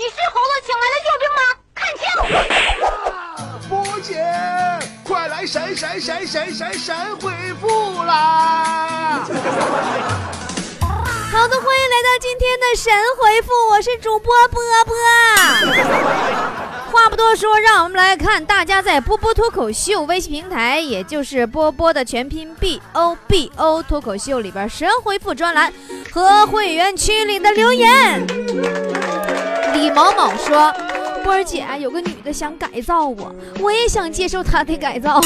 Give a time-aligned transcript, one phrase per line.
[0.00, 1.42] 你是猴子请来的救兵吗？
[1.76, 2.08] 看清！
[3.68, 4.16] 波姐，
[5.04, 7.30] 快来神神神神神神回
[7.60, 9.28] 复啦！
[11.30, 14.96] 好的，欢迎来到今天的神回复，我是主播波波。
[16.90, 25.70] 话不多说，让我们来看大家在波波脱口秀微信平台，也就是波波的全拼 B O B O 脱口秀里边神回复专栏
[26.10, 28.26] 和会员区里的留言。
[29.80, 30.70] 李某某说
[31.24, 35.18] ：“波儿姐，有个女的想改造我，我也想接受她的改造。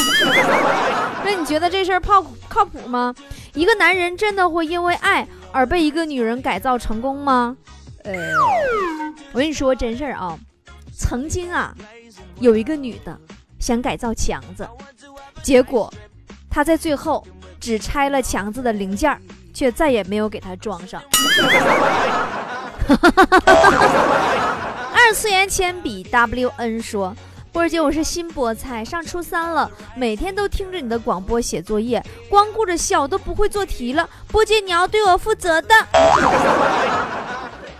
[1.25, 3.13] 那你觉得这事儿靠靠谱吗？
[3.55, 7.57] 一个男人真的会因为爱而被一个女人改造成功吗？
[8.05, 8.13] 呃，
[9.33, 10.39] 我跟你说真事儿啊。”
[10.97, 11.75] 曾经啊，
[12.39, 13.19] 有一个女的
[13.59, 14.69] 想改造强子，
[15.43, 15.93] 结果
[16.49, 17.27] 她在最后
[17.59, 19.21] 只拆了强子的零件，
[19.53, 21.03] 却再也没有给他装上。
[25.07, 27.15] 二次元铅笔 WN 说
[27.53, 34.09] ：“波儿姐，我是新菠菜，上初三了，每天都听着你的广播写作业，光顾着笑都不会做题了。
[34.29, 35.75] 波姐，你要对我负责的。”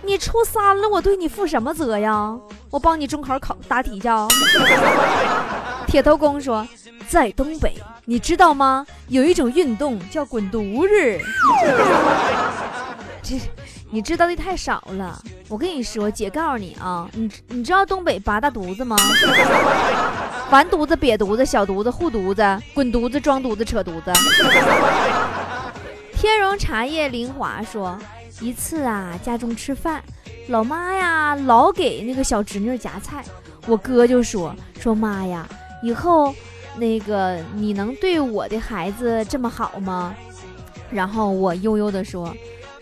[0.05, 2.37] 你初三了，我对你负什么责呀？
[2.69, 4.07] 我帮你中考考答题去。
[5.89, 6.67] 铁头功说，
[7.09, 7.73] 在东北，
[8.05, 8.85] 你知道吗？
[9.07, 11.25] 有一种运动叫滚犊子。
[13.23, 13.41] 这
[13.95, 15.23] 你知道的太少了。
[15.47, 18.97] 我跟你说，姐告诉你啊，你你知道东北八大犊子吗？
[20.51, 24.11] 完犊子、瘪犊子、小犊子、护犊子、滚犊子、装犊子、扯犊子。
[26.11, 27.97] 天荣茶叶林华说。
[28.41, 30.03] 一次啊，家中吃饭，
[30.49, 33.23] 老妈呀老给那个小侄女夹菜，
[33.65, 35.47] 我哥就说说妈呀，
[35.81, 36.35] 以后
[36.75, 40.13] 那个你能对我的孩子这么好吗？
[40.91, 42.35] 然后我悠悠的说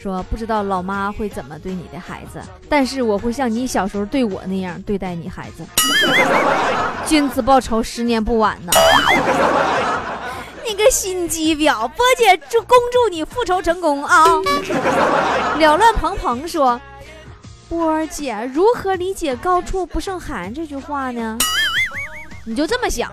[0.03, 5.65] 说不知道老妈会怎么对你的孩子，但是我会像你小时候对我那样对待你孩子，
[7.07, 8.73] 君子报仇十年不晚呢。
[10.67, 14.25] 你个心机婊，波姐祝恭祝你复仇成功啊！
[15.57, 16.79] 了乱蓬蓬说
[17.69, 21.37] ：“波儿姐如何理解‘高处不胜寒’这句话呢？
[22.45, 23.09] 你就这么想，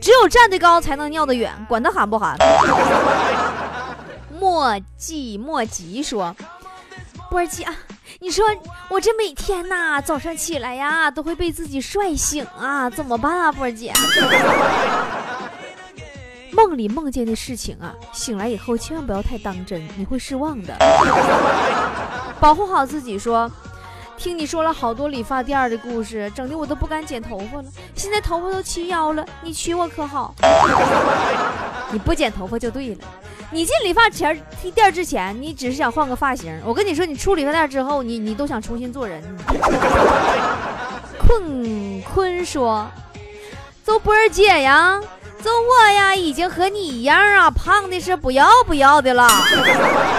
[0.00, 2.34] 只有站得高才能尿得远，管他寒不寒。”
[4.38, 6.34] 莫急莫急说
[7.30, 7.72] ：“波儿姐啊，
[8.20, 8.44] 你说
[8.88, 13.92] 我这每天呐，早上起来呀，都会被自己帅醒啊，怎么办啊，波儿姐？”
[16.52, 20.76] 梦里梦见的事情啊，醒来以后千万不要太当真，你会失望的。
[22.40, 23.18] 保护好自己。
[23.18, 23.50] 说，
[24.16, 27.64] 听你说了好多理发店的故事，整的我都不敢剪头发了。
[27.96, 30.34] 现在头发都齐腰了，你娶我可好？
[31.94, 32.96] 你不剪头发就对了。
[33.52, 34.36] 你进理发前
[34.74, 36.60] 店之前，你只是想换个发型。
[36.64, 39.22] 我跟你说，你出理发店之后，你你都想重新做人。
[41.24, 42.84] 困坤说
[43.84, 45.00] ：“走波儿姐呀。”
[45.40, 49.28] 周我呀，已经和你一样啊，胖的是不要不要的了。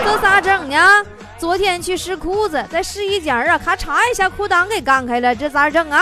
[0.06, 1.04] 这咋整呢？
[1.38, 6.02] 昨天去试裤子，在试衣间啊，咔嚓一下裤裆给干开了，这咋整啊？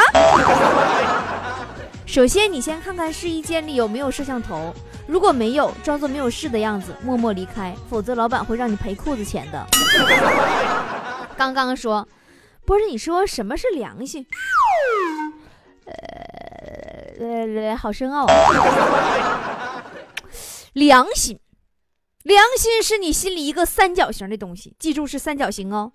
[2.05, 4.71] 首先，你先看看试衣间里有没有摄像头，
[5.07, 9.65] 如果没有，装作没有事的样子，默默离开，否则老板会让你赔裤子钱的。
[11.37, 12.07] 刚刚说，
[12.65, 14.25] 不是你说什么是良心？
[15.85, 15.93] 呃。
[17.19, 18.25] 呃，好深奥。
[20.73, 21.39] 良心，
[22.23, 25.91] 良心是你心里一个三角形的东西，记住是三角形哦。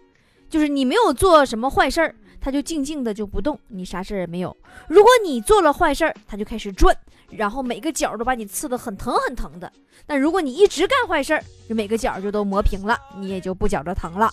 [0.48, 4.56] 就是你没有做什么坏事儿，他就静静的就不动，你啥事儿也没有。
[4.88, 6.96] 如果你做了坏事儿，它就开始转，
[7.30, 9.70] 然后每个角都把你刺得很疼很疼的。
[10.06, 14.30] 那如果你一直干坏事儿，就每个角就都磨平了，你也就不觉着疼了。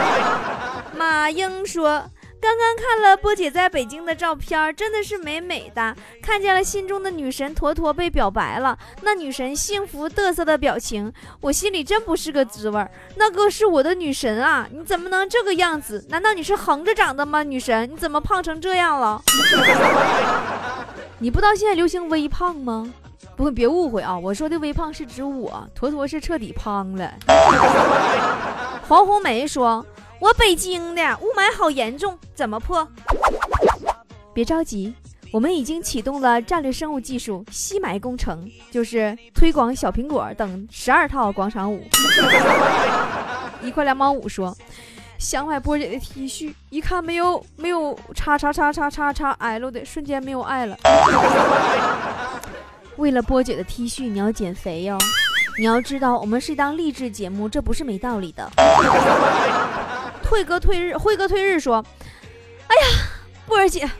[0.96, 2.02] 马英说。
[2.40, 5.94] 刚刚看了波姐在北京的照片，真的是美美的。
[6.22, 11.12] 看见了心中的女神坨坨被表白了，那女神幸福嘚瑟的表情，
[11.42, 12.82] 我心里真不是个滋味。
[13.16, 16.02] 那个是我的女神啊，你怎么能这个样子？
[16.08, 17.42] 难道你是横着长的吗？
[17.42, 19.22] 女神，你怎么胖成这样了？
[21.20, 22.90] 你不知道现在流行微胖吗？
[23.36, 27.12] 不，别误会啊，我说的微胖是指我，坨坨是彻底胖了。
[28.88, 29.84] 黄红梅说。
[30.20, 32.86] 我北京的雾霾好严重，怎么破？
[34.34, 34.94] 别着急，
[35.32, 41.82] 我们已经启动了战略生物技术吸霾工程，就是推广小苹果等十二套广场舞。
[43.64, 44.54] 一块两毛五说，
[45.18, 50.76] 想买波姐的 T 恤，一看没有没有叉叉叉叉叉叉 L 的，瞬间没有爱了。
[52.96, 54.98] 为了波姐的 T 恤，你要减肥哟。
[55.58, 58.50] 你要知道，我们是一档励志节目，这不是没道理的。
[60.30, 61.84] 慧哥退日，慧哥退日说
[62.68, 62.82] ：“哎呀，
[63.46, 63.90] 波儿姐，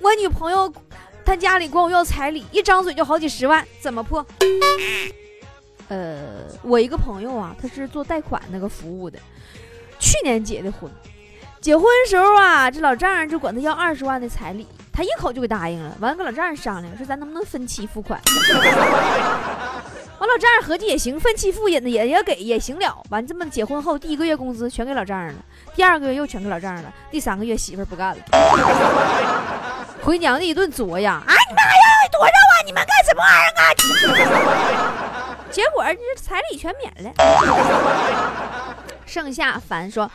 [0.00, 0.70] 我女朋友
[1.24, 4.26] 她家里管我要彩礼，一张嘴就好几十万，怎么破？
[5.86, 9.16] 呃，我一个朋友啊，他是做贷款那个服务的，
[10.00, 10.90] 去年结的婚，
[11.60, 15.96] 结婚时候啊，这老丈人就管他要二十万的彩礼，他一口就给答应了。
[16.00, 18.20] 完了跟老丈人商量，说咱能不能分期付款？
[20.22, 23.02] 完老丈人合计也行，分期付也也也给也行了。
[23.10, 25.40] 完这么结婚后第一个月工资全给老丈人了，
[25.74, 28.22] 第二个月又全给老丈人了，第三个月媳妇不干了，
[30.00, 31.20] 回娘家一顿作呀！
[31.26, 31.82] 啊你们还要
[32.12, 32.54] 多少啊？
[32.64, 35.34] 你们干什么玩意儿啊？
[35.50, 37.12] 结果这彩礼全免了。
[39.04, 40.08] 剩下凡说。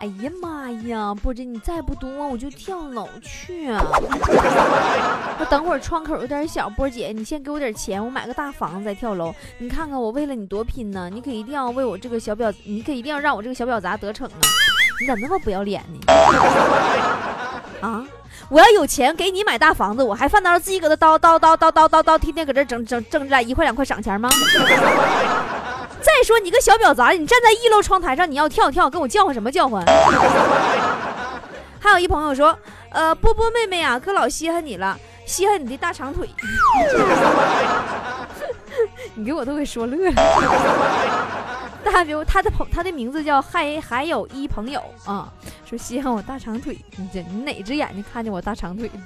[0.00, 3.84] 哎呀妈呀，波姐，你再不多我就跳楼去啊！
[5.38, 9.34] 我等会儿窗口有点小，波姐，你先给我点钱，我买个大房子再跳楼。
[9.58, 14.40] 你看看我为了你多拼呢，你可一定要为我这个小婊，你可一定要让我这个小婊砸得逞啊！
[15.02, 16.00] 你咋那么不要脸呢？
[17.86, 18.02] 啊！
[18.48, 24.30] 我要有钱给你买大房子，我还犯得着自己搁这叨叨叨叨叨叨叨，天天搁这整整挣这俩一块两块赏钱吗？
[26.02, 29.84] 再说你个小婊砸，你站在一楼窗台上，你要跳跳，跟我叫唤什么叫唤？
[31.78, 32.56] 还有一朋友说，
[32.90, 36.28] 呃，波波妹妹啊，可老稀罕你了，稀罕你的大长腿。
[39.14, 40.22] 你给我都给说乐了。
[41.82, 45.28] 大刘他的朋他的名字叫还还有一朋友啊，
[45.64, 46.78] 说稀罕我大长腿。
[46.96, 48.90] 你这你哪只眼睛看见我大长腿？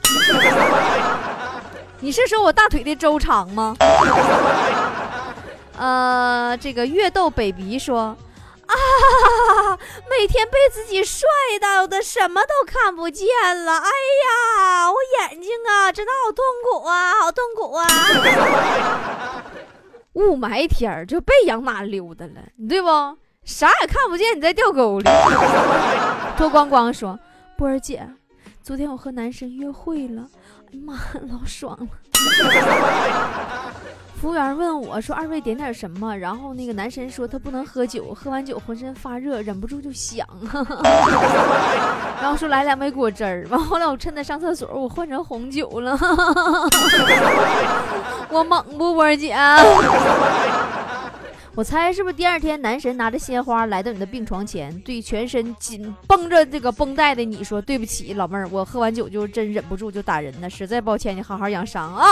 [2.00, 3.76] 你是说我大腿的周长吗？
[5.76, 8.16] 呃，这个月豆 baby 说
[8.66, 8.74] 啊，
[10.08, 11.28] 每天被自己帅
[11.60, 13.26] 到的什么都看不见
[13.64, 17.86] 了，哎呀，我眼睛啊，真的好痛苦啊，好痛苦啊！
[20.14, 22.88] 雾霾天儿就别养马溜达了，你对不？
[23.44, 25.04] 啥也看不见，你在掉沟里。
[26.38, 27.18] 脱光光说，
[27.58, 28.08] 波儿姐，
[28.62, 30.22] 昨天我和男神约会了，
[30.68, 30.94] 哎呀妈，
[31.28, 31.88] 老爽了。
[34.24, 40.26] 服务员问我说：“二位点点什么？”然后那个男神说：“他不能喝酒，喝完酒浑身发热，忍不住就想。
[42.22, 45.92] ”然后说：“来两杯果汁儿。”完后来我趁他上厕所，我换成红酒了。
[48.32, 49.36] 我猛不，波姐？
[51.54, 62.06] 我猜是不是第二天男神拿着鲜花来到你的病床前，对全身紧绷着这个绷带的你说：“对不起，老妹儿，我喝完酒就真忍不住就打人呢，实在抱歉，你好好养伤啊。”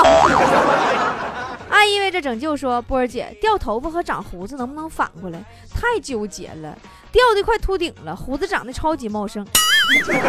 [1.82, 5.44] 还意味着拯救说：“波儿姐，掉头发和长胡子能不能反过来？
[5.74, 6.78] 太纠结了，
[7.10, 9.44] 掉的快秃顶了，胡子长得超级茂盛。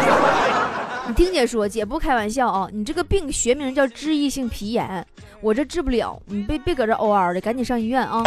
[1.06, 5.06] 你听姐说，姐不开玩笑啊，你这个病学名叫脂溢性皮炎，
[5.42, 8.24] 我这治不了，你别别搁这嗷嗷的，赶紧上医院啊。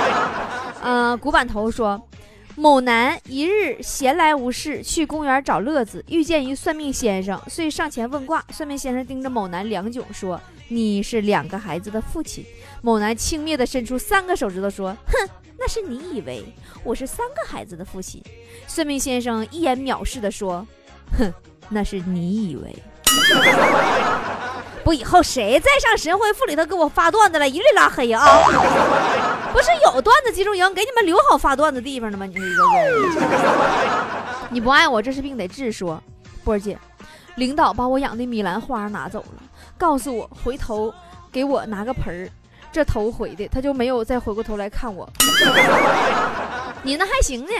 [0.82, 2.00] ”嗯，古板头说
[2.58, 8.44] ：“某男一日闲来无事，去公园找乐子，遇见一算命先生，遂上前问卦。
[8.50, 10.40] 算命先生盯着某男良久，说。”
[10.70, 12.44] 你是两个孩子的父亲，
[12.82, 16.44] 某男轻蔑地伸出三个手指头说：“哼，那是你以为
[16.82, 18.20] 我是三个孩子的父亲。”
[18.66, 20.66] 算命先生一眼藐视地说
[21.16, 21.32] ：“哼，
[21.68, 22.74] 那是你以为。
[24.82, 28.20] 不，以后谁再上神回复里头给我发段子了，一律拉黑啊！
[29.52, 32.26] 不是有段子集中营给你们留好发段子地方的吗？
[32.26, 32.62] 你说一个
[34.50, 35.70] 你不爱我，这是病得治。
[35.72, 36.02] 说，
[36.44, 36.78] 波儿姐，
[37.36, 39.42] 领导把我养的米兰花拿走了。
[39.76, 40.92] 告诉我回头
[41.30, 42.30] 给我拿个盆儿，
[42.72, 45.08] 这头回的他就没有再回过头来看我。
[46.82, 47.52] 你那还行呢。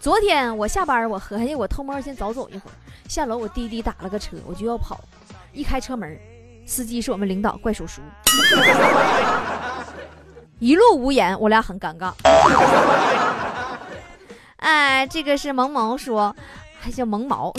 [0.00, 2.74] 昨天我下班，我合计我偷摸先早走一会儿，
[3.08, 5.00] 下楼我滴滴打了个车，我就要跑。
[5.52, 6.16] 一开车门，
[6.66, 8.00] 司机是我们领导怪叔叔，
[10.58, 12.12] 一路无言，我俩很尴尬。
[14.58, 16.34] 哎，这个是萌萌说。
[16.80, 17.52] 还叫萌毛，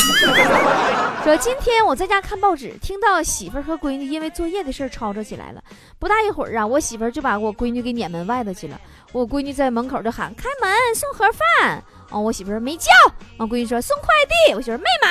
[1.26, 5.62] 说今天我在家看报纸，听到媳妇儿和闺女因为作业的事吵吵起来了。
[6.00, 8.80] 不大一会儿啊，我媳妇儿就把我闺女给撵门外头去了。
[9.12, 12.92] 我闺女在门口就喊：“开门，送盒饭。”哦，我媳妇儿没叫。
[13.38, 15.10] 我闺女说：“送快递。”我媳妇儿没买。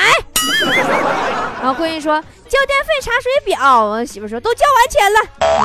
[1.62, 5.20] 然后闺女说：“交电费、查水表。”我媳妇说：“都交完钱了。”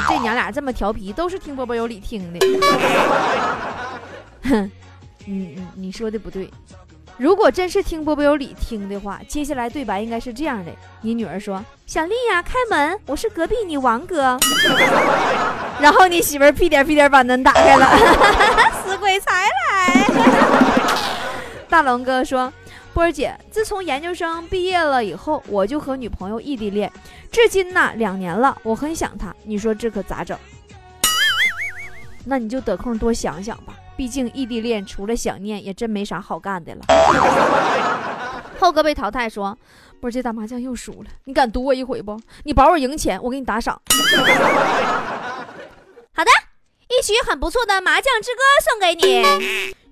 [0.08, 2.40] 这娘俩这么调皮，都是听波波有理听的。
[4.44, 4.72] 哼，
[5.25, 6.50] 你你你说的不对。
[7.18, 10.72] 如果真是听波波有理听的话，接下来对白应该是这样的：
[11.02, 14.38] 你女儿说：“小丽呀，开门，我是隔壁你王哥。
[15.80, 17.88] ”然后你媳妇屁颠屁颠把门打开了，
[18.84, 19.54] 死鬼才来。
[21.74, 22.53] 大龙哥说
[22.94, 26.94] ：“波儿姐，自从研究生毕业了以后，我就和女朋友异地恋，
[27.32, 29.36] 至今呢两年了，我很想她。
[29.42, 30.38] 你说这可咋整？
[32.25, 36.82] 那你就得空多想想吧。”毕竟异地恋除了想念，也真没啥好干的了。
[38.60, 39.58] 浩哥被淘汰，说
[40.00, 42.15] ：“波姐打麻将又输了，你敢赌我一回不？
[42.44, 43.82] 你保我赢钱，我给你打赏。
[46.13, 46.30] ”好的，
[46.88, 49.24] 一曲很不错的麻将之歌送给你。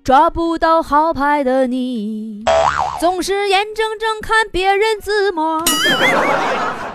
[0.04, 2.42] 抓不到好牌的你，
[2.98, 5.62] 总是眼睁睁看别人自摸。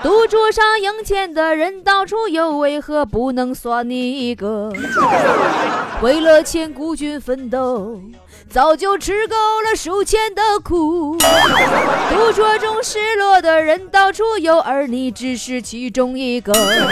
[0.03, 4.73] 赌桌上赢钱的人到处有，为何不能算你一个？
[6.01, 7.97] 为了钱孤军奋斗，
[8.49, 11.17] 早就吃够了输钱的苦。
[11.17, 16.51] 赌桌中失落的人到处有，而你只是其中一个。
[16.51, 16.91] 牌要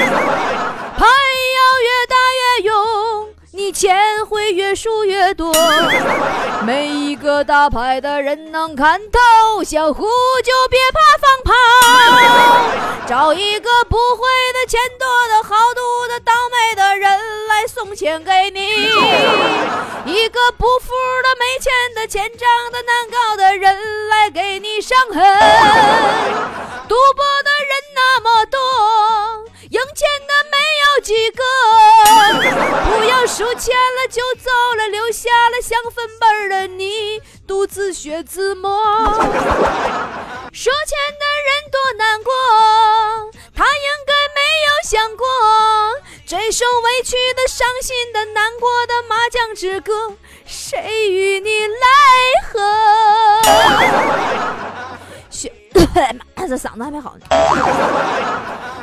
[1.83, 3.24] 越大越勇。
[3.55, 3.95] 你钱
[4.29, 5.53] 会越输越多，
[6.65, 10.03] 每一个打牌的人能看透，想胡
[10.43, 11.53] 就别怕放炮，
[13.07, 18.59] 找一个不会的、钱多的、好赌的、倒霉的人来送钱给你，
[20.05, 20.91] 一个不服
[21.23, 25.23] 的、没钱的、欠账的、难搞的人来给你伤痕，
[26.89, 28.59] 赌博的人那么多。
[29.71, 30.57] 赢钱的没
[31.05, 31.43] 几个，
[32.89, 38.83] 不要输钱了就走了，留下了像粉本的你，独自学自摸。
[40.51, 42.33] 输钱的人多难过，
[43.55, 45.27] 他应该没有想过，
[46.25, 51.85] 这首委屈的、伤心的、难过的麻将之歌，谁与你来
[52.49, 52.59] 和？
[55.29, 55.53] 学，
[56.35, 57.27] 这嗓子还没好呢。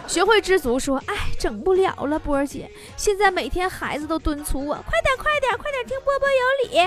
[0.06, 6.80] 学会知足，说：“哎，整不了了，波儿姐，现在每天孩子都敦促我，快点，快点，快点听波波有理。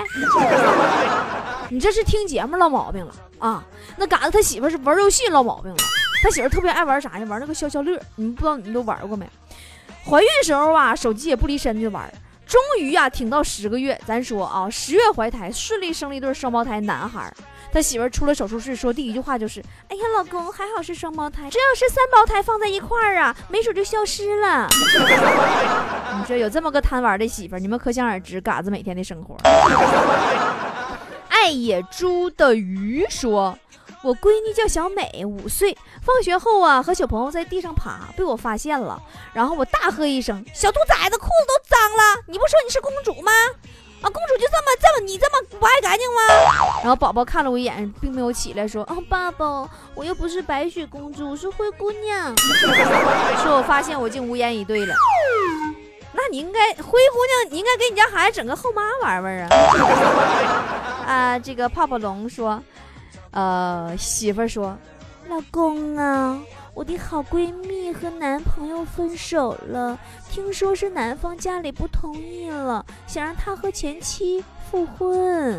[1.73, 3.63] 你这是听节目落毛病了啊？
[3.97, 5.77] 那嘎子他媳妇是玩游戏落毛病了，
[6.21, 7.25] 他媳妇特别爱玩啥呢？
[7.25, 9.27] 玩那个消消乐，你们不知道你们都玩过没？
[10.05, 12.13] 怀孕时候啊，手机也不离身就玩，
[12.45, 17.33] 终于呀，挺到十个月，咱说啊，十月怀胎，顺利生了一对双胞胎男孩。”
[17.75, 24.65] 他媳妇儿出了手术室，说第一句话就是：“哎呀，老公，还好是双胞胎，这要是三胞胎放在一块儿啊，没准就消失了。”
[26.17, 29.35] 你说有这么个贪玩的媳妇儿，你们可想而知嘎子每天的生活。
[31.27, 33.59] 爱野猪的鱼说
[34.01, 38.97] ：“我闺女叫小美，五岁，放学后啊，和小朋友在地上爬，被我发现了，
[39.33, 42.23] 然后我大喝一声：小兔崽子，裤子都脏了！
[42.27, 43.33] 你不说你是公主吗？”
[44.05, 46.21] 啊，公主就这么这么你这么不爱干净吗？
[46.81, 52.31] 然后宝宝看了我一眼，并没有起来说：“啊，爸爸，我又不是白雪公主，我是灰姑娘。
[53.41, 54.93] ”说我发现我竟无言以对了。
[56.13, 59.49] 那你应该灰姑娘，你应该给你家孩子整个后妈玩玩啊。
[61.09, 62.61] 啊，这个泡泡龙说，
[63.31, 64.77] 呃，媳妇说，
[65.27, 66.39] 老公啊。
[66.75, 69.97] 我的好闺蜜和男朋友分手了，
[70.29, 75.51] 听说是男方家里不同意了，想让她和前妻复婚。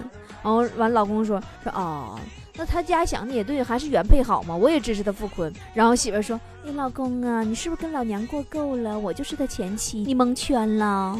[0.42, 2.20] 然后完，老公说说啊，
[2.54, 5.50] 那他家想的也对，还是原配好嘛，我也支持他复婚。
[5.72, 8.98] 然后媳妇说，你老公啊，你是不是跟老娘过够了？
[8.98, 11.16] 我就是他前妻，你蒙圈了。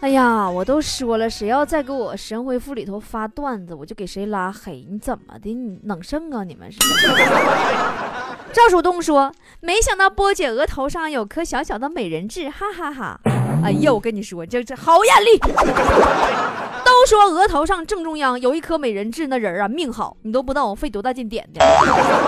[0.00, 4.86] 哎呀，我都说了，谁要再给我神回复里头发段子，我就给谁拉黑。
[4.88, 5.52] 你怎么的？
[5.52, 6.44] 你冷胜啊？
[6.44, 6.78] 你们是？
[8.52, 13.20] 赵树东说：“没想到波姐额头上有颗小小的美人痣，哈哈哈！
[13.64, 15.38] 哎呀，我跟你说，这这好眼力。
[16.84, 20.16] 都说额头上正中央有一颗美人痣，那人啊命好。
[20.22, 21.64] 你都不知道我费多大劲点的。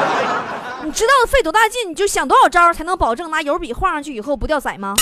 [0.84, 4.94] 你知道费多大劲，你就想多少招才能保证拿油笔画上去以后不掉色吗？”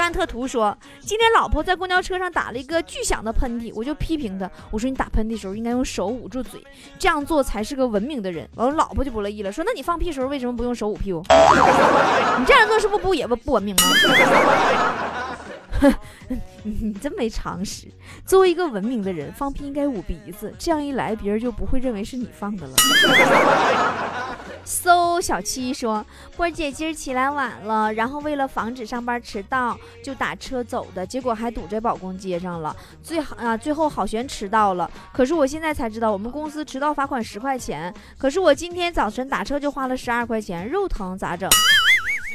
[0.00, 6.58] 甘特图说：“今天老婆在公交车上打了一个巨响的喷嚏，我就批评他，我说你打喷嚏的时候应该用手捂住嘴，
[6.98, 11.22] 这样做才是个文明的人。”完了，老婆就不乐意了，说：“那你放屁时候为什么不用手捂屁股？
[11.28, 13.82] 你这样做是不是不也不 不文明吗？”，
[16.64, 17.86] 你真没常识。
[18.24, 22.74] 作为一个文明的人，放屁应该捂鼻子，这样一来别人就不会认为是你放的了。
[24.70, 32.74] 搜小七说：“波姐今儿起来晚了，然后为了防止上班迟到，就打车走的，结果还堵在保工街上了。
[33.02, 34.88] 最好啊，最后好悬迟到了。
[35.12, 37.92] 可是我现在才知道，我们公司迟到罚款十块钱。
[38.16, 41.50] 可是我今天早晨打车就花了十二块钱，肉疼咋整？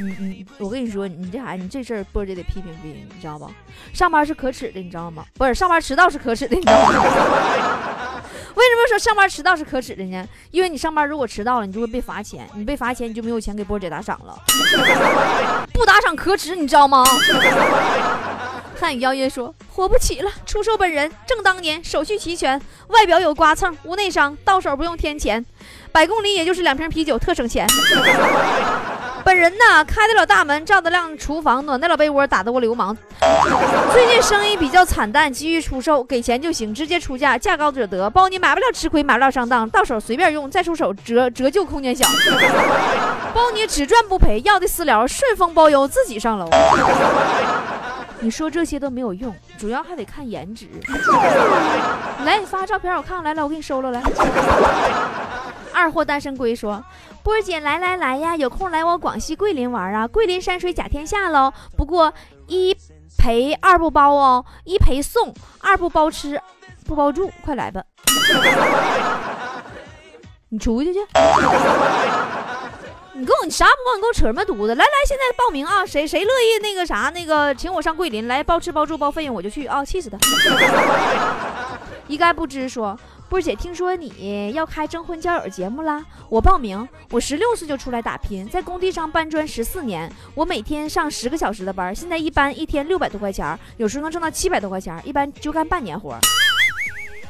[0.02, 3.50] 嗯嗯，我跟你说，你这孩子，你这事儿波姐得批评批评，你知道不？
[3.94, 5.24] 上班是可耻的，你知道吗？
[5.36, 7.95] 不是上班迟到是可耻的，你知道吗？”
[8.96, 10.26] 说上班迟到是可耻的呢？
[10.52, 14.34] 因为你上班如果迟到了，你就会被罚钱，你被罚钱你就没有钱给波姐打赏了。
[15.74, 17.04] 不打赏可耻，你知道吗？
[18.80, 25.46] 汉语邀约说活不起了，出售本人正当年，手续齐全，外表有刮蹭，无内伤，到手不用添钱，
[25.92, 27.68] 百公里也就是两瓶啤酒，特省钱。
[29.26, 32.96] 本人呢，开得了大门，照得亮厨房，暖得了被窝，打得过流氓。
[33.92, 42.08] 最近生意比较惨淡，急于出售，给钱就行，直接出价，价高者得，包你买不了吃亏，买不了上当，到手随便用，再出手折折旧空间小，
[43.34, 46.48] 包你只赚不赔，要的私聊顺丰包邮，自己上楼。
[48.20, 50.68] 你说这些都没有用，主要还得看颜值。
[52.24, 53.24] 来，你发个照片我看看。
[53.24, 53.90] 来来，我给你收了。
[53.90, 54.04] 来，
[55.76, 56.82] 二货单身龟说
[57.22, 61.52] ：“波儿姐，来来来呀，有空来我广西桂林玩啊，桂林山水甲天下喽。
[61.76, 62.14] 不过
[62.48, 62.76] 一
[63.18, 66.42] 赔二不包哦，一赔送，二不包吃，
[66.88, 67.84] 不包住，快来吧。
[70.48, 71.00] 你出去去。”
[73.18, 74.76] 你跟我你啥不帮你给我扯什么犊子？
[74.76, 75.86] 来来，现在报名啊！
[75.86, 79.86] 谁谁乐意那个啥那个请我上桂林来包吃包住包费用我就去啊！
[79.86, 80.18] 气死他！
[82.08, 86.88] 一概不知说，波姐听说你要开征婚交友节目啦，我报名。
[87.12, 96.18] 我十六岁就出来打拼，在工地上搬砖十四年，我每天上十个小时的班，现在一般一天六百多块钱，有时候能挣到七百多块钱，一般就干半年活。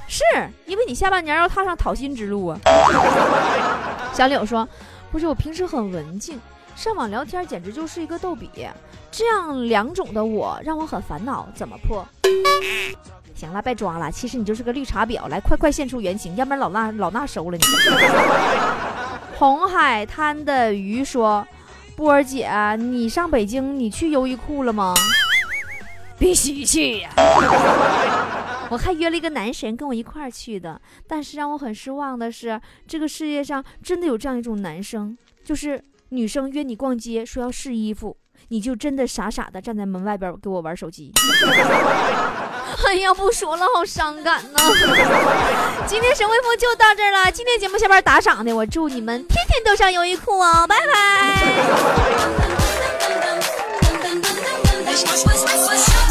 [0.07, 0.23] 是
[0.65, 2.59] 因为你下半年要踏上讨薪之路啊！
[4.13, 4.67] 小柳说。
[5.11, 6.37] 不是我平时很文静，
[6.75, 8.49] 上网聊天简直就是一个逗比。
[9.09, 12.05] 这样两种的我让我很烦恼，怎么破？
[13.35, 15.27] 行了，别装了，其实你就是个绿茶婊。
[15.27, 17.63] 来，快快现出原形，要不然老衲老衲收了你。
[19.37, 21.45] 红海滩的鱼说
[21.95, 22.49] ：“波儿姐，
[22.79, 24.93] 你上北京，你去优衣库了吗？
[26.17, 27.09] 必须去呀！
[28.71, 38.15] 我还约了一个男神跟我一块儿去的，但是让我很失望的是，这个世界上真的有这样一种男生，就是女生约你逛街说要试衣服，
[38.49, 41.11] 你就真的傻傻的站在门外边给我玩手机。
[42.87, 44.59] 哎呀，不说了，好伤感呐！
[45.87, 51.45] 今天神回复就到这儿了，今天节目下边打赏的，我祝你们天天都上优衣库哦，拜拜。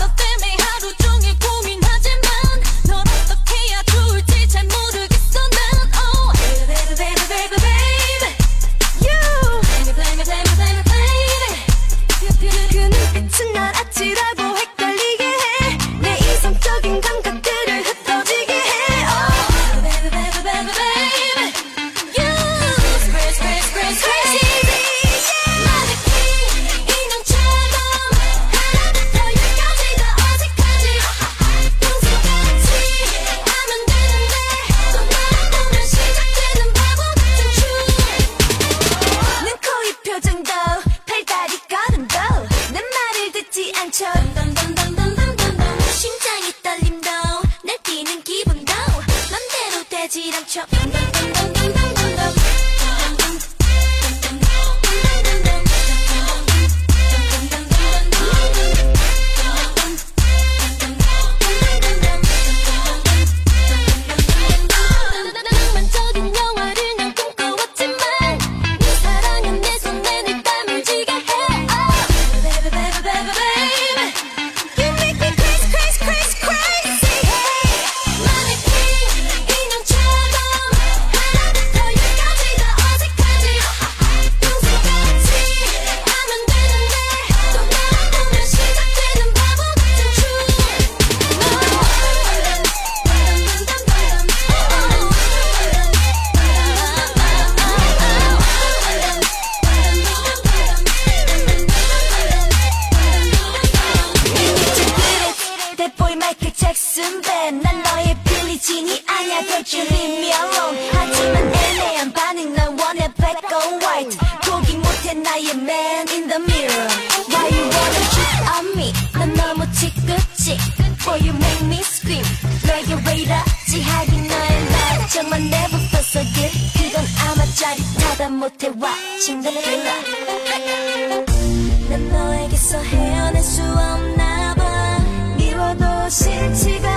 [131.89, 134.99] 난 너에게서 헤어날 수 없나 봐
[135.37, 136.89] 미워도 싫지가